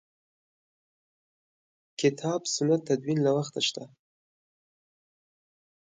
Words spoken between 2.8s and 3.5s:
تدوین له